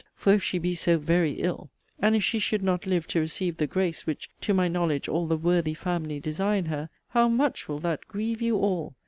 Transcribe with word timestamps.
For 0.15 0.33
if 0.33 0.41
she 0.43 0.57
be 0.57 0.73
so 0.73 0.97
'very 0.97 1.33
ill,' 1.33 1.69
and 1.99 2.15
if 2.15 2.23
she 2.23 2.39
should 2.39 2.63
not 2.63 2.87
live 2.87 3.05
to 3.09 3.19
receive 3.19 3.57
the 3.57 3.67
grace, 3.67 4.07
which 4.07 4.31
(to 4.41 4.51
my 4.51 4.67
knowledge) 4.67 5.07
all 5.07 5.27
the 5.27 5.37
'worthy 5.37 5.75
family' 5.75 6.19
design 6.19 6.65
her, 6.65 6.89
how 7.09 7.27
much 7.27 7.67
will 7.67 7.77
that 7.81 8.07
grieve 8.07 8.41
you 8.41 8.57
all! 8.57 8.95